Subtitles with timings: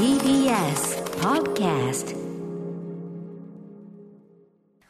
[0.00, 2.16] TBS Podcast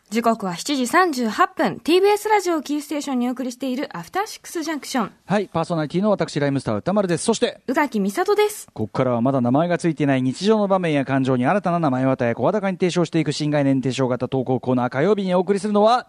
[0.08, 1.80] 時刻は7時38分。
[1.82, 7.24] TBS ラジオキーステーションにお送りしているアフターシックスジャンクションはい、パーソナリティの私、ライムスター歌丸です。
[7.24, 8.68] そして、宇垣美里です。
[8.72, 14.90] ここからはまだ名前がついていない日常の場面や感情に新たな名前を与え、声高に提唱していく新概念提唱型投稿コーナー。
[14.90, 16.06] 火曜日にお送りするのは、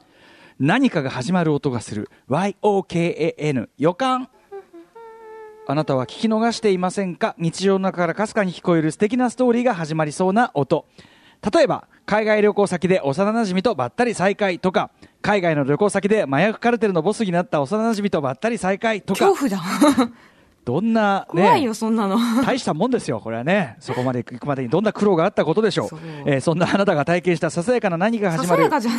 [0.60, 2.08] 何かが始まる音がする。
[2.30, 4.30] YOKAN 予感
[5.72, 7.34] あなたは聞き逃していませんか？
[7.38, 10.86] 日常の中からかすかに聞こえる素敵なストーリーが始まりそうな音。
[11.54, 20.12] 例えば、海外旅行先で幼なじみとばったり再会とか、海外の旅行先で麻薬カルテルのボスになった幼なじみとばったり再会とか、恐怖だ。
[20.64, 22.18] どんな、ね、怖いよそんなの。
[22.46, 26.00] 大したもんですよ、これはね、そこまで行くまでにどんな苦労があったことでしょう、そう。
[26.26, 28.48] えーそんなあなたが体験したささやかな何が始まる。
[28.48, 28.92] ささやかじゃ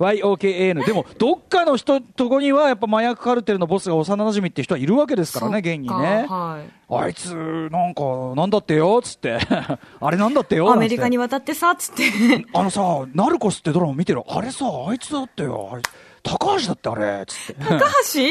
[0.00, 0.18] ない。
[0.22, 6.26] YOKAN、でも、どっかの人とこには、やっぱ麻薬カルテルのボスが幼馴染って人はいるわけですからね、現にね。
[6.28, 6.78] はい。
[6.90, 7.34] あいつ、
[7.70, 8.02] なんか、
[8.34, 9.38] なんだってよ、つって、
[10.00, 12.46] あれなんだってよ、アメリカに渡ってさつってて。
[12.54, 12.80] あのさ、
[13.14, 15.82] ナルコスってドラマ見てる、あれさ、あいつだってよ、あれ
[16.28, 17.64] 高橋だってあれ、つって。
[17.64, 17.80] 高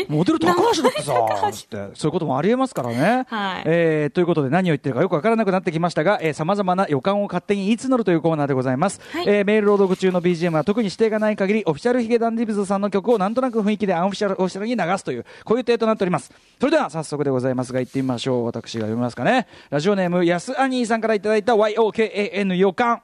[0.07, 0.13] 橋？
[0.13, 3.25] モデル高橋だってさつって、そういうこともありえますからね。
[3.27, 9.01] はいえーということで何を言ってるかよくわからなくなってきましたが、さまざまな予感を勝手に言い募るというコーナーでございます。
[9.11, 16.31] はいえーメール朗読中の BGM は特に指定がない限り、オフィシャルヒゲダンディブズさんの曲をなんとなく雰囲気でアンオフィシャル、オフィシャルに流すという、こういう体となっております。
[16.59, 18.45] それでは早速でございますが、行ってみましょう。
[18.45, 19.47] 私が読みますかね。
[19.69, 23.01] ラジオネーム、やすアニーさんからいただいた YOKAN 予感。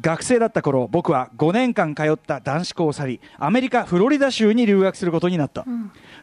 [0.00, 5.64] 学生だった頃僕は5年間通った男子校を去りアメリカ・フロリダ州に留学することになった、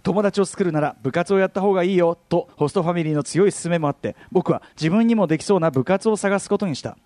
[0.03, 6.97] 友達を作るなら部活をやった方がいいよとホストファミリーの強い勧めもあって僕は自分にもできそうな部活を探すことにした。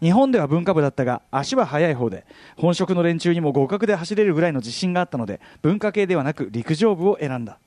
[0.00, 2.24] 日本では文化部だったが足は速い方で
[2.56, 7.58] 本職の連中にも合格で走れるぐらいの自信があったので文化系ではなく陸上部を選んだ。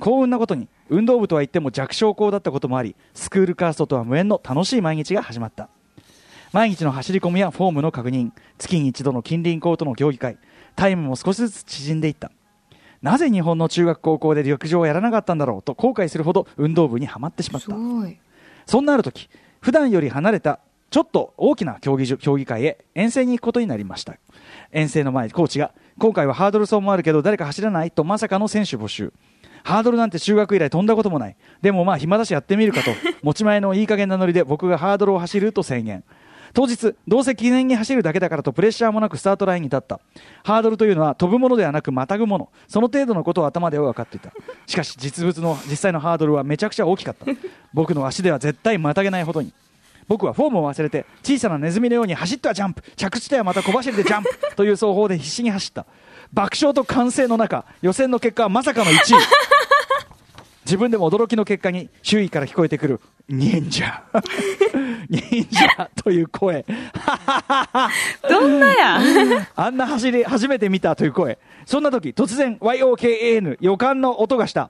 [0.00, 5.68] 幸運なことに運動部とは言っても弱小校だったこともありスクールカーストとは無縁の楽しい毎日が始まった
[6.52, 10.38] 毎日の走り込みやフォームの確認月に一度の近隣校との競技会
[10.76, 12.30] タイムも少しずつ縮んでいった。
[13.02, 17.74] なぜ日本の中学高校で陸上をやらなかったんだろうと後悔するほど運動部にはまってしまっすた
[18.66, 19.28] そんなある時
[19.60, 20.58] 普段より離れた
[20.90, 24.16] ちょっと大きな競技場競技会へ遠征に行くことになりました。
[24.72, 27.90] 遠征の前コーチが今回はハードル走もあるけど誰か走らない？
[27.90, 29.12] とまさかの選手募集。
[29.64, 31.36] ハードルなんて中学以来飛んだこともない。
[31.60, 32.90] でもまあ暇だしやってみるかと。
[33.22, 36.04] 持ち前のいい加減なノリで僕がハードルを走ると宣言
[36.54, 40.00] 当日どうせ記念に走るだけだからとプレッシャーもなくスタートラインに立った。
[40.44, 42.48] ハードルというのは飛ぶものではなくまたぐもの。
[42.66, 44.32] その程度のことを頭では分かっていた。
[44.66, 47.26] しかし実物の実際のハードルはめちゃくちゃ大きかった。
[47.72, 49.52] 僕の足では絶対またげないほどに。
[50.08, 52.82] 僕はフォームを忘れて小さなネズミのように走ってはジャンプ。
[52.96, 54.30] 着地ではまた小走りでジャンプ。
[54.56, 55.84] という走法で必死に走った。
[56.32, 59.18] 爆笑と歓声の中予選の結果はまさかの1位。
[60.68, 64.02] 自分でも驚きの結果に周囲から聞こえてくる忍者。
[65.08, 66.66] 忍者という声。
[68.28, 68.98] どんなや？
[69.56, 71.38] あんな走り初めて見たという声。
[71.64, 74.68] そんな時突然 YOKAN 予感の音がした。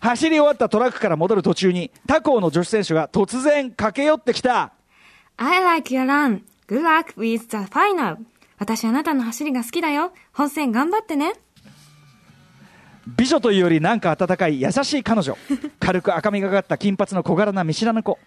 [0.00, 4.72] 走り終わったトラックから戻る途中に他校の女子選手が突然駆け寄ってきた。
[5.38, 6.42] I like your run.
[6.68, 8.18] Good luck with the final.
[8.58, 10.12] 私あなたの走りが好きだよ。
[10.34, 11.32] 本戦頑張ってね
[13.06, 15.36] 美女というよりなんか温かい優しい彼女。
[15.80, 18.18] 軽く赤みがかった金髪の小柄な見知らぬ子。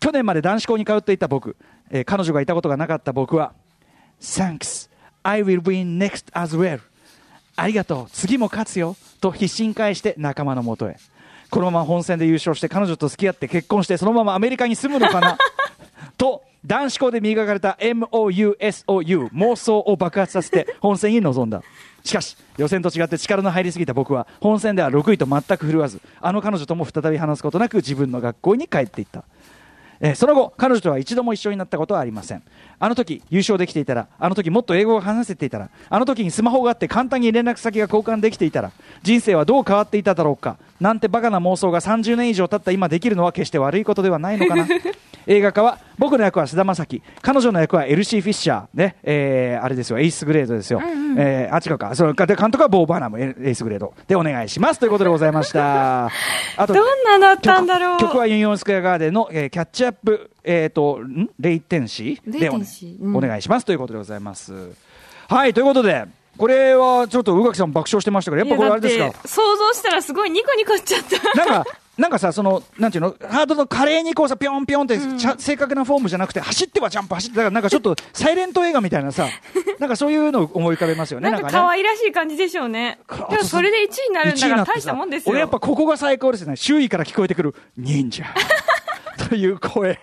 [0.00, 1.56] 去年まで男子校に通っていた僕、
[1.90, 3.52] えー彼女がいたことがなかった僕は
[4.20, 4.88] Thanks.
[5.22, 6.80] I will win next as well.
[7.56, 8.10] ありがとう。
[8.12, 8.96] 次も勝つよ。
[9.20, 10.96] と必死に返して仲間のもとへ。
[11.50, 15.38] このまま本戦で優勝して彼女と付き合って結婚してそのままアメリカに住むのかな？
[16.18, 21.62] と男子校で磨かれた MOUSOU 妄想を爆発させて本戦に臨んだ
[22.04, 29.24] しかし予選と違って力の入りすぎた僕は本戦では6位と全く振るわずあの彼女とも再び話すことなく自分の学校に帰っていった。
[30.00, 32.42] えその後彼女とは一度も一緒になったことはありません。
[32.78, 38.72] あの時優勝できていたらあの時もっと英語が話せていたらあの時にスマホがあって簡単に連絡先が交換できていたら
[39.02, 40.58] 人生はどう変わっていただろうか。
[40.80, 44.66] なんてバカな妄想が30年以上経った今できるのは決して悪いことではないのかな。
[45.26, 47.02] 映画化は僕の役は菅田将暉。
[47.22, 49.98] 彼女の役はエルシー・フィッシャーね、えーあれですよ。
[49.98, 50.82] エイスグレードですよ、
[51.16, 51.94] えーあ違うか。
[51.94, 53.18] そので監督はボー・バーナム。
[53.20, 53.94] エエイスグレード。
[54.06, 54.80] でお願いします。
[54.80, 56.06] ということでございました。
[56.56, 57.98] あとどんなだったんだろう。
[57.98, 61.30] 曲曲はユニオンスクエアガーデンの、えーキャッチアップ、えー、とん？
[61.40, 62.30] レイテンシー？
[62.30, 63.02] でお,、レイテンシー。
[63.02, 63.64] うんお願いします。
[63.64, 64.52] ということでございます。
[65.28, 65.54] はい。
[65.54, 66.04] ということで
[66.36, 69.28] これはちょっと宇垣さん爆笑してましたけどやっぱこれあれですか？
[69.28, 71.44] 想像したらすごいニコニコしちゃった。
[71.46, 73.14] なんか なんかさそのなんていうの？
[73.30, 79.28] ハードルの華麗にこうさぴょんぴょんって、ちゃ正確なフォームじゃなくて走ってはジャンプ走ってだからなんかちょっとサイレント映画みたいなさ
[79.78, 81.52] なんかそういうのを思い浮かべますよねなんかね。
[81.52, 82.98] 可愛らしい感じでしょうね。
[83.06, 85.30] かでもそれで1位になるんだ1位になってさから大したもんですよ。
[85.30, 86.56] 俺やっぱここが最高ですね。
[86.56, 88.24] 周囲から聞こえてくる忍者。
[89.28, 90.00] という声。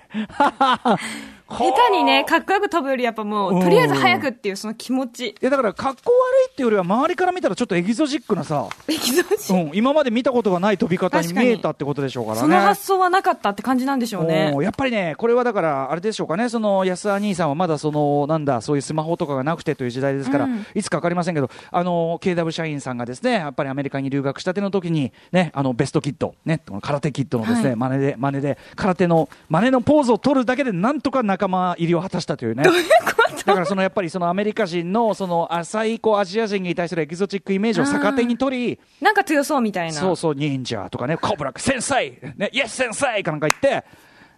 [1.51, 5.29] 下手にね、かっこよく飛ぶよりやっぱもうとりあえず早くっていうその気持ち。
[5.29, 12.41] いやだから格好悪いっていうよりは周りから見たらちょっとエキゾチックなさ、エキゾチうん、今まで見たことがない飛び方に見えたってことでしょうからね。
[12.41, 14.55] その発想はなかったって感じなんでしょうね。
[14.61, 20.65] やっぱりね、これはだから、あれでしょうかね、その安田兄さんはまだその、なんだ、そういうスマホとかがなくてという時代ですから、うん。
[20.73, 27.75] いつか分かりませんけど、あの KW 社員さんがですね、やっぱりアメリカに留学したての時に、ね、あのベストキット、ね、この空手キットのですね、はい。
[27.75, 32.63] 真似で、真似で、空手の、真似のポーズを取るだけで、なんとか仲間入りを果たしたというね。
[33.45, 39.93] だからそのやっぱりそのアメリカ人のその浅いこうアジア人に対するエキゾチックイメージを逆手に取り、なんか強そうみたいな。
[39.93, 41.95] そうそう、忍者とかね、コブラ、先生、
[42.37, 43.85] ね、イエス先生かなんか言って、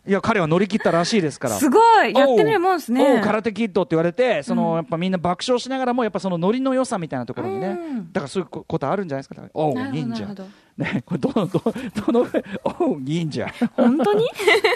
[0.06, 1.56] いや、彼は乗り切ったらしいですから。
[1.56, 9.50] すごいやってみるもんですねおう空手キッドって言われて、その、やっぱみんな爆笑しながらも、やっぱそのノリの良さみたいなところにね、うんだからそういうこことあるんじゃないですか。
[9.54, 10.28] おう、忍者。
[10.78, 11.62] ね、これどの、ど
[12.12, 12.28] どの、
[12.82, 13.48] おう、忍者。
[13.78, 14.28] 本当に？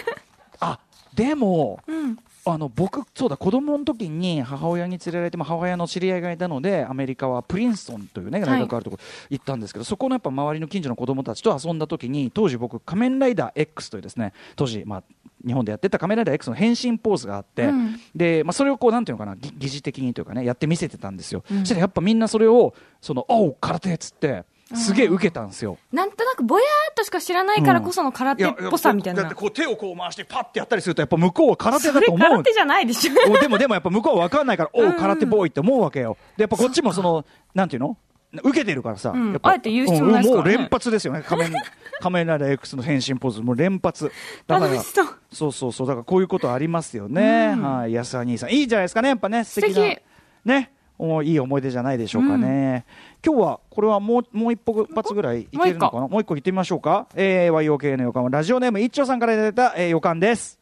[0.62, 0.80] あ、
[1.18, 2.18] でも、うん。
[2.46, 15.04] あの僕、そうだ、子供の時に母親に連れられて、まあ、母親の知り合いがいたので、アメリカはプリンストンというね、大学があるところ行ったんですけど、そこのやっぱ周りの近所の子供たちと遊んだ時に、当時僕、仮面ライダー X というですね、当時、まあ、
[15.46, 21.44] 日本でやってた仮面ライダー X の変身ポーズがあって、うんで、まあ、それをこう、なんていうのかな、ぎ疑似的にというかね、やって見せてたんですよ。
[21.52, 25.78] うんそしたらやっぱみんなそれを、その、おう、空手っつって、すげえ受けたんですよ。
[25.94, 29.36] なんとなくぼやーっとしか知らないからこその空手っぽさみたいなだって。
[29.36, 33.14] こう手をこう回してパッてやったりするとやっぱ向こうは空手そだと思うれ空手じゃないでしょ。
[33.32, 36.18] お でもでもやっぱ向こうは分かんないから、おうんう、空手ボーイって思うわけよ。
[36.36, 37.26] で、やっぱこっちもその、
[37.56, 37.98] なんていうの？
[38.44, 41.54] 受けてるからさ、うんあえて言う必要ないですからねうんもう連発ですよね、仮面、
[42.02, 44.12] 仮面ライダー X の変身ポーズ、もう連発。
[44.48, 45.06] だからそう。
[45.32, 47.54] そうそうそう、だからこういうことありますよね。
[47.56, 48.52] うんはい、安田兄さん。
[48.52, 50.54] いいじゃないですかね、やっぱね、素敵な。
[50.54, 50.72] ね。
[51.00, 52.86] おいい思い出じゃないでしょうかね。
[53.26, 56.08] 今日は、これはもう、もう一歩発ぐらいいけるのかな？
[56.08, 57.08] もう一個言ってみましょうか？
[57.16, 60.60] えー、YOK の予感は、ラジオネーム一丁さんからいただいた、えー予感です。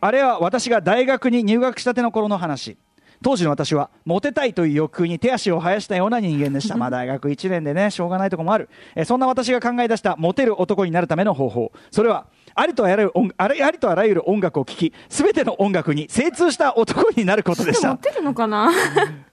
[0.00, 2.76] あれは私が大学に入学したての頃の話。
[3.22, 6.78] 当時の私はモテたいという欲求に手足を生やしたような人間でした。
[6.78, 8.70] まあ大学1年でね、しょうがないとこもある。
[8.96, 11.70] えーそんな私が考え出したモテる男になるための方法。
[11.90, 17.88] それは、ありとあらゆる音ありありとあらゆる音楽を聴き、すべての音楽に精通した男になることでした。
[17.88, 18.70] 持ってるのかな？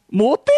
[0.10, 0.52] モテ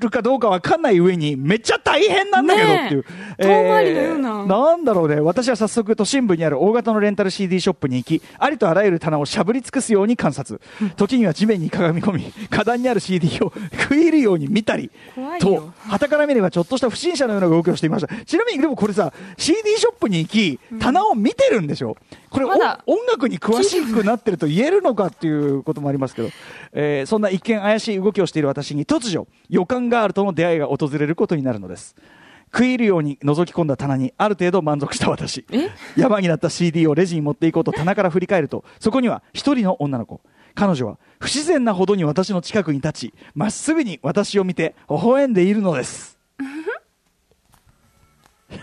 [0.00, 2.98] るかどうかわかんない上に、めっちゃ大変なんだけどっていう。
[2.98, 3.04] ね
[3.38, 5.20] え遠回りのようななんだろうね。
[5.20, 10.60] 私は早速都心部にある大型のレンタル CD ショップに行き、ありとあらゆる棚をしゃぶり尽くすように観察。
[10.96, 14.90] 時には地面にかがみ込み、花壇にある CD を食い入るように見たり。
[15.40, 18.14] と、旗から見ればちょっとした不審者のような動きをしていました。
[18.24, 21.96] ちなみに、でもこれさ、CD ショップに行き、棚を見てるんでしょ？
[22.30, 26.28] これ、ま音楽に詳しくなってると言えるのかっていうこともありますけど、
[26.72, 31.94] えーそんな一見怪しい動きをしている私に突如、予感があるとの出会いが訪れることになるのです。
[32.52, 35.44] 食い入るように覗き込んだ棚にある程度満足した私。
[35.52, 35.70] え？
[35.96, 40.20] 山になった CD をレジに持っていこうと棚から振り返るとそこには一人の女の子。
[40.54, 46.18] 彼女は不自然なほどに私の近くに立ちまっすぐに私を見て微笑んでいるのです。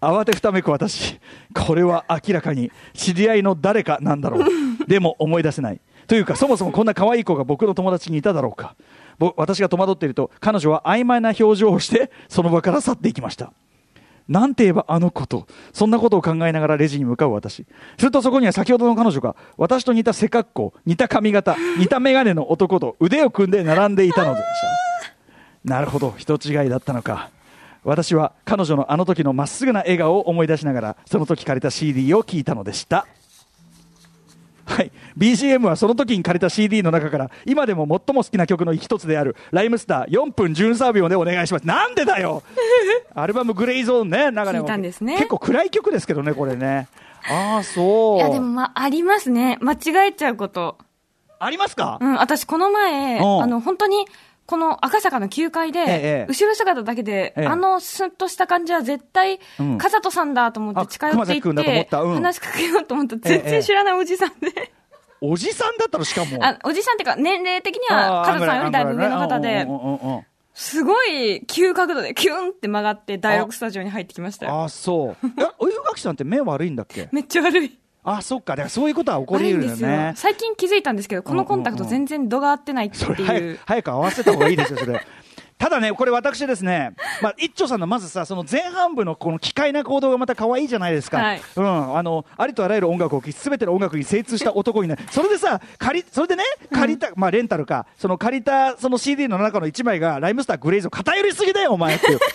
[0.00, 1.18] 慌てふためく私。
[1.54, 4.44] これは明らかに知り合いの誰かなんだろう。
[4.86, 8.74] でも思い出せないというかそもそもこんな可愛い子が僕の友達にいただろうか
[9.36, 13.52] 私が戸惑っていると彼女は曖昧な表情をしてその場から去っていきました
[14.28, 17.66] なんて言えばあの子と、そんなことを考えながらレジに向かう私。
[17.98, 24.44] するとそこには先ほどの彼女が、私と似た背格好、似た髪型、似た眼鏡の男と腕を組んで並んでいたのでし
[25.64, 25.70] た。
[25.70, 27.30] なるほど、人違いだったのか。
[27.84, 33.06] 私は彼女のあの時のまっすぐな笑顔を思い出しながら、その時借りた CD を聴いたのでした。
[34.74, 41.66] はい、BGM はその時に借りた CD の中から今でも最も好きな曲の一つである「ライムスター4分13秒」でお願いします。
[41.66, 42.42] なんでだよ！
[43.14, 45.14] アルバム「グレイゾーンね」中でも聞いたんですね。
[45.16, 46.88] 結構暗い曲ですけどねこれね。
[47.30, 48.16] ああそう。
[48.16, 49.58] いやでもまあ、ありますね。
[49.60, 50.76] 間違えちゃうこと。
[51.38, 53.42] ありますか、うん、私この前、うん。
[53.42, 54.06] あの、本当に、
[54.46, 57.46] この赤坂の9階で、ええ後ろ姿だけで、ええ。
[57.46, 59.78] あのスッとした感じは絶対、うん。
[59.78, 64.72] 風戸さんだと思って近寄っていって、話しかけようと思った全然知らないおじさんで、
[65.20, 66.44] おじさんだったのしかも。
[66.44, 69.66] あおじさんっていうか、年齢的には風戸さんよりだいぶ上の方で
[70.52, 74.52] すごい急角度でキュンって曲がって、第6スタジオに入ってきましたよ。
[74.52, 75.26] ああそう。
[75.40, 77.08] えお湯垣さんって目悪いんだっけ？
[77.10, 77.78] めっちゃ悪い。
[78.04, 80.12] あそっかだからそういうことは起こり悪いんですよ得るよね。
[80.16, 83.26] 最近気づいたんですけど、このコンタクト全然度が合ってないってそれいう。
[83.26, 85.00] 早く早く合わせた方がいいですよ、それ。
[85.56, 91.18] ただね、これ私ですね、まあ、一丁さんのまずさ、その前半部のこの奇怪な行動がまた可愛いじゃないですか。
[91.18, 95.02] はいうん、あの、ありとあらゆる音楽を聴き、すべての音楽に精通した男になる。
[95.10, 102.18] それでさ、借り、それでね、借りた、まあ、レンタルか、その借りた、その CD の中の1枚が、ライムスターグレイズを偏りすぎだよ、お前っていう。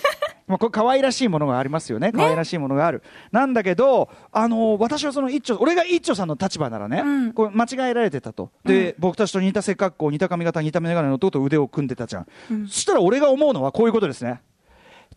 [0.50, 2.12] まあ、これ可愛らしいものがありますよね。
[2.12, 3.04] 可愛らしいものがある。
[3.32, 8.50] なんだけど、あのー私はその一丁、俺が一丁さんの立場ならね、うんこれ間違えられてたと。
[8.66, 12.26] で、僕たちと似た背格好、似た髪型、似た眼鏡の男と腕を組んでたじゃん。
[12.68, 14.42] そしたら俺が思うのはこういうことですね。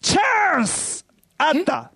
[0.02, 1.06] チャンス
[1.38, 1.90] あった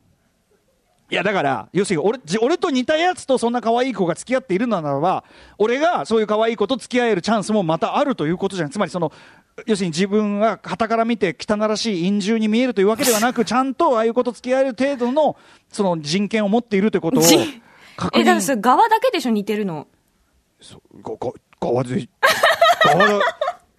[1.10, 5.24] いやだから、要するに俺じ俺と似たやつとそんな可愛い子が付き合っているのならば、
[5.58, 8.70] 俺がそういう可愛い子と付き合えるチャンスもまたあるということじゃん。
[8.70, 9.12] つまりその、
[9.64, 15.36] 要するに自分が傍から見て汚らしい陰獣に見えるというわけではなく、ちゃんとああいう子と付き合える程度の
[15.72, 17.36] その人権を持っているということをじ
[17.96, 19.86] 確え、だから側だけでしょ、似てるの。
[21.02, 22.08] がが側で、
[22.84, 23.20] 側だ、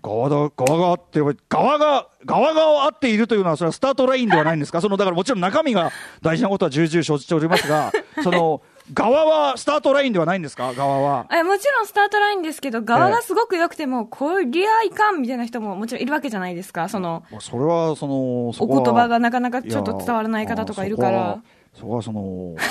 [0.02, 5.92] 側だ、側があって、側が、側があっているというのは、それはスタートラインではないんですか、そのだからもちろん中身が
[6.24, 7.92] 大事なことは重々承知しておりますが、
[8.24, 8.64] その
[8.94, 11.28] 側はスタートラインではないんですか、側は。
[11.32, 16.88] え、もちろんスタートラインですけど、側がすごく良くても、こりゃいかんみたいな人ももちろんいるわけじゃないですか。
[16.88, 21.42] その、まあそれはそのそお言葉がなかなかちょっと伝わらない方とかいるから。
[21.74, 22.56] そこはその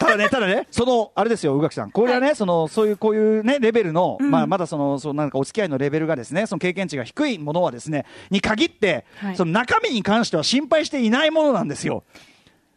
[0.00, 1.90] ただね、ただね、その、あれですよ、宇垣さん。
[1.90, 12.02] これはね、その、そういう、こういうね、レベルの、まあ、まだその、そう、なんかお付き合いのレベルがですね、その経験値が低いものはですね、に限って、はいその中身に関しては心配していないものなんですよ。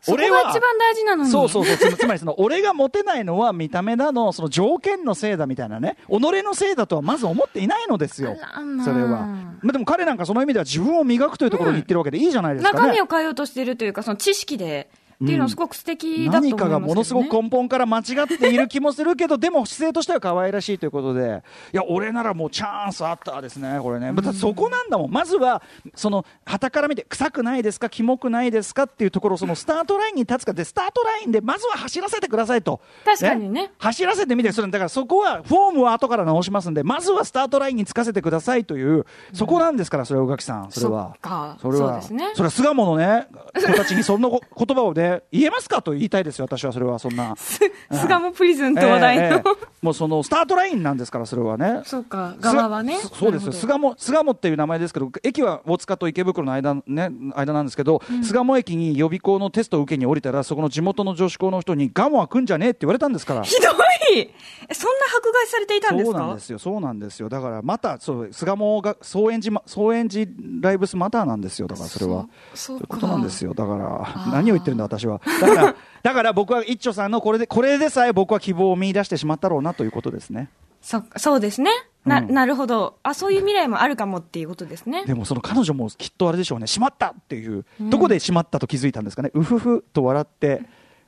[0.03, 1.29] そこが一番大事なのに。
[1.29, 8.35] そうそうそうつ、 つまりその、俺がモテないのは見た目だの、その条件のせいだみたいなね、己のせいだとはまず思っていないのですよ
[8.83, 9.25] それは。
[9.61, 12.79] まあ、でも彼なんかその意味では自分を磨くというところに行ってるわけでいいじゃないですかね。
[12.79, 14.89] 中身を変えようとしてるというか、その知識で、
[15.23, 21.43] っていうのはすごく素敵だと思います何かがものすごく根本から間違っている気もするけど、でも姿勢としては可愛らしいということで、
[21.73, 25.61] いや、俺ならもうチャンスあったですね、これね、だってそこなんだもん、まずは、
[25.95, 30.53] その、旗から見て、臭くないですか、キモくないですかっていうところ、そのスタートラインに立つか。
[30.53, 32.81] で、スタートラインで、まずは走らせてくださいと。
[33.05, 33.71] 確かにね。
[33.77, 41.11] 走らせてみて、それだからそこは、フォームは後から直しますんで、まずはスタートラインにつかせてくださいという、そこなんですから、それは宇垣さん、それは。
[41.13, 41.57] そっか。
[41.61, 42.31] それは、そうですね。
[42.33, 47.35] それは巣鴨のね、 子たちにそんなこ言葉をね、言えますかと言いたいですよ、私はそれは、そんな。
[47.37, 47.59] 巣
[48.07, 49.43] 鴨プリズンと話題の、
[49.81, 51.81] もうそのスタートラインなんですから、それはね。
[51.85, 52.97] そうか、側はね。
[52.97, 63.43] すそうですよ、巣鴨巣鴨っていう名前ですけど、駅は大塚と池袋の間,、ね、間なんですけど、巣鴨駅に予備校のテストを受けに降りたら、そこの地元の女子校の人に、ガモは来んじゃねえって言われたんですから。
[63.43, 64.29] ひどいえ
[64.71, 66.19] そんな迫害されていたんですそうか？
[66.27, 70.29] なんですよ、そうなんですよ、だからまた、そう巣鴨が総園寺ま、総園寺
[70.61, 72.27] ライブスマターなんですよ、だからそれは。
[72.53, 73.53] そうそういうことなんですよ。
[73.53, 75.21] だから、何を言ってるんだ、私は。
[75.41, 80.49] だから、 だから僕は一丁さんのこれで、これでさえ僕は希望を見出してしまったろうなということですね。
[80.81, 81.71] そそうですね。
[82.05, 82.33] な,、うん。
[82.33, 82.97] なるほど。
[83.03, 85.05] あそういう未来もあるかもっていうことですね。
[85.05, 90.63] でもその彼女もきっとあれでしょうね、しまったっていう、どこでしまったと気づいたんですかね、うふふと笑って、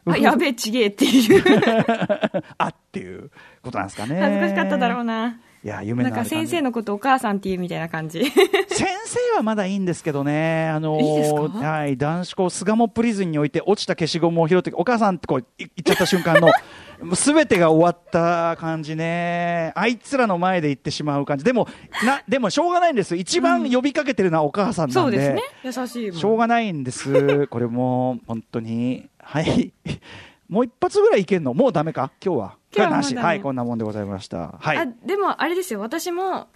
[0.06, 1.44] あやべえちげえっていう。
[2.58, 3.32] あっていう
[3.64, 4.20] ことなんですかね。
[4.22, 5.40] 恥ずかしかっただろうな。
[5.66, 8.24] いや、夢のなんか先生のことお母さんっていうみたいな感じ。
[8.70, 11.42] 先生はまだいいんですけどね、あのーいいですか？
[11.42, 16.52] はい、男子校、巣鴨プリズンにおいて落ちた消しゴムを拾って、お母さんってこうい言っちゃった瞬間の、
[17.16, 21.68] すべてが終わった感じね、あいつらの前で言ってしまう感じ、でも、
[22.06, 25.42] なでもしょうがないんです、一番呼びかけてるのはお母さんなんで、そうですね。
[25.64, 26.20] 優しいもん。
[26.20, 29.74] しょうがないんです、これも本当に、はい、
[30.50, 32.58] もう一発ぐらいいけんの、もうダメか、今日は。
[32.76, 34.56] 今日はなし、はい、こんなもんでございました。
[34.60, 34.78] はい。
[34.78, 35.80] あでもあれですよ。
[35.80, 36.48] 私も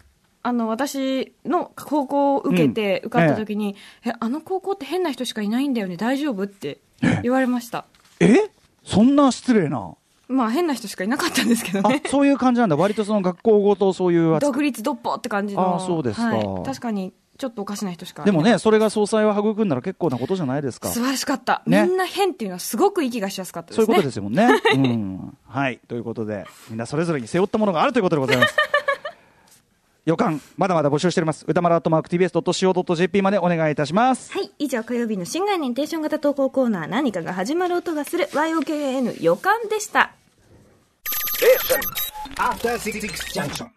[0.44, 3.08] あの私の高校を受けてうん。
[3.08, 5.98] 受かった時に、えあの高校って変な人しかいないんだよね。
[5.98, 6.80] 大丈夫って
[7.24, 7.86] 言われました。
[8.20, 8.50] え？
[8.84, 9.96] そんな失礼な？
[10.28, 15.78] まあ変な人しかいなかったんですけどあねそういう感じなんだ、割とその学校ごとそういう独立独歩って感じの。
[15.78, 16.28] あそうですか。
[16.28, 20.90] はい、確かにちょっとおかしな人しかでもね、それが総裁を育んだら結構なことじゃないですか。
[20.90, 24.50] 素晴らしかった、ねみんな変っていうのはすごく息がしやすかったですねそういうことですよもんね。
[24.76, 25.38] うん。
[25.48, 25.80] はい。
[25.88, 28.56] ということで、みんなそれぞれに背負ったものがあるということでございます。
[30.06, 31.46] 予感、まだまだ募集しております。
[31.48, 34.34] 歌丸アットマーク TBS.CO.JP までお願いいたします。
[34.34, 34.52] はい。
[34.60, 40.12] 以上、火曜日の新概念テンション型投稿コーナー、何かが始まる音がする YOKN 予感でした。
[42.38, 43.00] After Six
[43.34, 43.68] Junction.